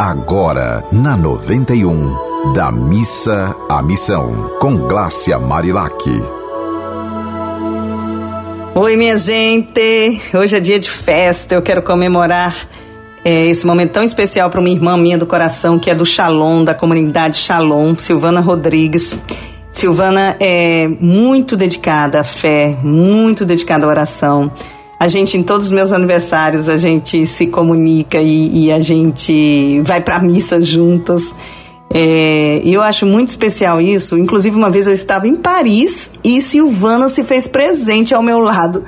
[0.00, 5.94] agora na 91, da missa à missão, com Glácia Marilac.
[8.74, 10.22] Oi, minha gente!
[10.32, 12.56] Hoje é dia de festa, eu quero comemorar
[13.22, 16.64] é, esse momento tão especial para uma irmã minha do coração, que é do Shalom,
[16.64, 19.14] da comunidade Shalom, Silvana Rodrigues.
[19.70, 24.50] Silvana é muito dedicada à fé, muito dedicada à oração.
[25.00, 29.80] A gente, em todos os meus aniversários, a gente se comunica e, e a gente
[29.82, 31.34] vai para missa juntas.
[31.88, 34.18] É, e eu acho muito especial isso.
[34.18, 38.84] Inclusive, uma vez eu estava em Paris e Silvana se fez presente ao meu lado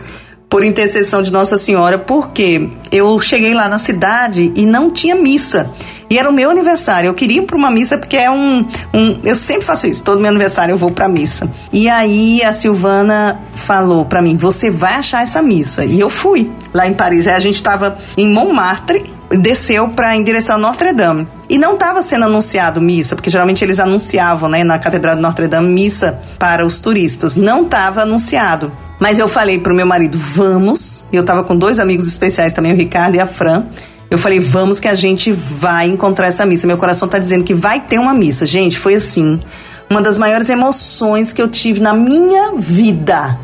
[0.51, 5.71] por intercessão de Nossa Senhora, porque eu cheguei lá na cidade e não tinha missa.
[6.13, 7.09] E era o meu aniversário.
[7.09, 10.05] Eu queria ir para uma missa porque é um, um, Eu sempre faço isso.
[10.05, 11.51] Todo meu aniversário eu vou para missa.
[11.73, 15.87] E aí a Silvana falou para mim: Você vai achar essa missa.
[15.87, 17.27] E eu fui lá em Paris.
[17.27, 21.27] Aí a gente estava em Montmartre, desceu para em direção a Notre Dame.
[21.49, 25.49] E não estava sendo anunciado missa, porque geralmente eles anunciavam, né, na Catedral de Notre
[25.49, 27.39] Dame, missa para os turistas.
[27.39, 28.71] Não estava anunciado.
[29.01, 31.05] Mas eu falei pro meu marido, vamos.
[31.11, 33.65] E eu tava com dois amigos especiais também, o Ricardo e a Fran.
[34.13, 36.67] Eu falei, vamos que a gente vai encontrar essa missa.
[36.67, 38.45] Meu coração tá dizendo que vai ter uma missa.
[38.45, 39.41] Gente, foi assim,
[39.89, 43.39] uma das maiores emoções que eu tive na minha vida.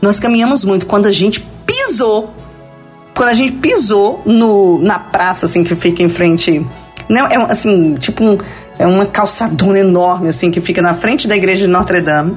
[0.00, 2.32] Nós caminhamos muito quando a gente pisou.
[3.14, 6.64] Quando a gente pisou no, na praça, assim, que fica em frente.
[7.06, 8.38] Né, é assim, tipo um,
[8.78, 12.34] é uma calçadona enorme, assim, que fica na frente da igreja de Notre Dame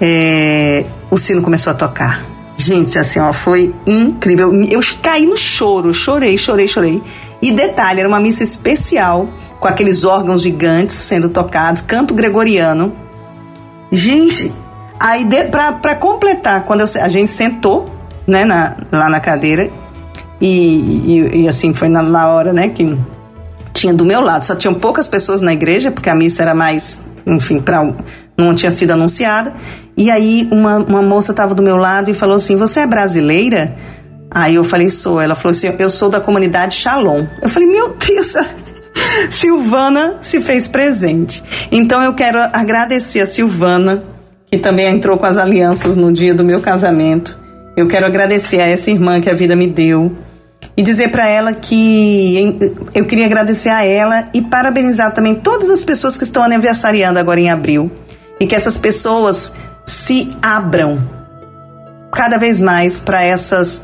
[0.00, 2.24] é, o sino começou a tocar.
[2.60, 4.52] Gente, assim, ó, foi incrível.
[4.64, 7.02] Eu caí no choro, chorei, chorei, chorei.
[7.40, 12.92] E detalhe, era uma missa especial, com aqueles órgãos gigantes sendo tocados, canto gregoriano.
[13.90, 14.52] Gente,
[14.98, 17.90] aí pra, pra completar, quando eu, a gente sentou,
[18.26, 19.70] né, na, lá na cadeira,
[20.38, 22.94] e, e, e assim, foi na, na hora, né, que
[23.72, 27.00] tinha do meu lado, só tinham poucas pessoas na igreja, porque a missa era mais,
[27.26, 27.90] enfim, para
[28.36, 29.52] não tinha sido anunciada.
[29.96, 33.76] E aí uma, uma moça estava do meu lado e falou assim: Você é brasileira?
[34.30, 35.20] Aí eu falei: Sou.
[35.20, 37.26] Ela falou assim: Eu sou da comunidade Shalom.
[37.42, 38.34] Eu falei: Meu Deus,
[39.30, 41.42] Silvana se fez presente.
[41.70, 44.04] Então eu quero agradecer a Silvana,
[44.50, 47.38] que também entrou com as alianças no dia do meu casamento.
[47.76, 50.12] Eu quero agradecer a essa irmã que a vida me deu
[50.76, 52.58] e dizer para ela que
[52.94, 57.40] eu queria agradecer a ela e parabenizar também todas as pessoas que estão aniversariando agora
[57.40, 57.90] em abril
[58.40, 59.52] e que essas pessoas
[59.84, 60.98] se abram
[62.10, 63.82] cada vez mais para essas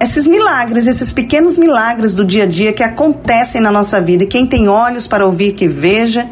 [0.00, 4.24] esses milagres, esses pequenos milagres do dia a dia que acontecem na nossa vida.
[4.24, 6.28] E quem tem olhos para ouvir que veja,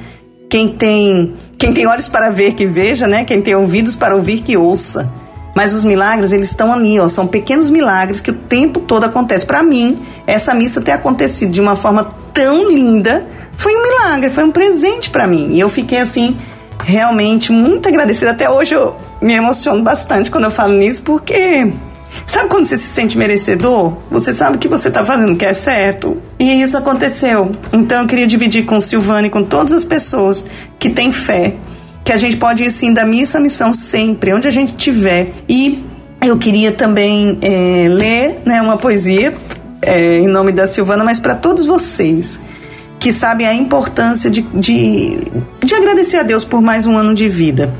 [0.50, 3.25] quem tem quem tem olhos para ver que veja, né?
[3.25, 5.09] Quem tem ouvidos para ouvir que ouça.
[5.55, 9.47] Mas os milagres, eles estão ali, ó, são pequenos milagres que o tempo todo acontece.
[9.47, 13.25] Para mim, essa missa ter acontecido de uma forma tão linda
[13.56, 15.50] foi um milagre, foi um presente para mim.
[15.53, 16.37] E eu fiquei assim
[16.84, 18.32] realmente muito agradecida.
[18.32, 21.72] Até hoje eu me emociono bastante quando eu falo nisso, porque
[22.26, 23.94] sabe quando você se sente merecedor?
[24.10, 26.20] Você sabe que você está fazendo o que é certo.
[26.38, 27.53] E isso aconteceu.
[27.72, 30.44] Então eu queria dividir com Silvana e com todas as pessoas
[30.78, 31.54] que têm fé,
[32.04, 35.32] que a gente pode ir sim da missa à missão sempre, onde a gente estiver.
[35.49, 35.84] E
[36.20, 39.34] eu queria também é, ler né, uma poesia
[39.82, 42.38] é, em nome da Silvana, mas para todos vocês
[43.02, 45.18] que sabem a importância de, de,
[45.60, 47.74] de agradecer a Deus por mais um ano de vida.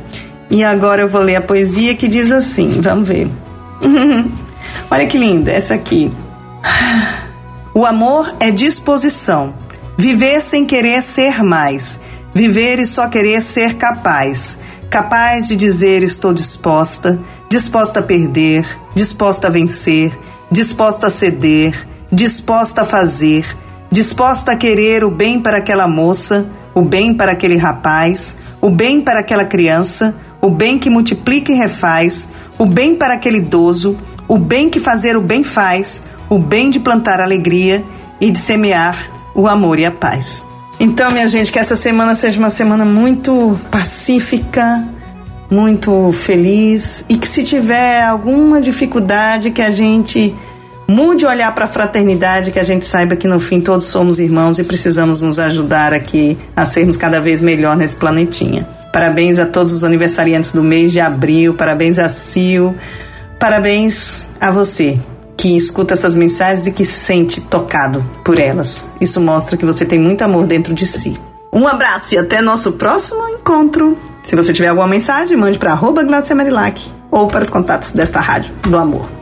[0.51, 3.31] E agora eu vou ler a poesia que diz assim: vamos ver.
[4.91, 6.11] Olha que linda, essa aqui.
[7.75, 9.55] O amor é disposição.
[9.97, 11.99] Viver sem querer ser mais.
[12.35, 14.59] Viver e só querer ser capaz.
[14.91, 17.19] Capaz de dizer estou disposta,
[17.49, 20.13] disposta a perder, disposta a vencer,
[20.51, 23.47] disposta a ceder, disposta a fazer,
[23.93, 29.03] disposta a querer o bem para aquela moça, o bem para aquele rapaz, o bem
[29.03, 34.39] para aquela criança, o bem que multiplica e refaz, o bem para aquele idoso, o
[34.39, 37.85] bem que fazer o bem faz, o bem de plantar alegria
[38.19, 38.97] e de semear
[39.35, 40.43] o amor e a paz.
[40.81, 44.83] Então, minha gente, que essa semana seja uma semana muito pacífica,
[45.51, 50.35] muito feliz e que se tiver alguma dificuldade que a gente
[50.89, 54.59] Mude olhar para a fraternidade, que a gente saiba que no fim todos somos irmãos
[54.59, 58.69] e precisamos nos ajudar aqui a sermos cada vez melhor nesse planetinha.
[58.93, 62.77] Parabéns a todos os aniversariantes do mês de abril, parabéns a Sil,
[63.39, 64.99] parabéns a você
[65.37, 68.87] que escuta essas mensagens e que se sente tocado por elas.
[69.01, 71.19] Isso mostra que você tem muito amor dentro de si.
[71.53, 73.99] Um abraço e até nosso próximo encontro.
[74.23, 76.81] Se você tiver alguma mensagem, mande para arroba Marilac
[77.11, 79.22] ou para os contatos desta rádio do amor.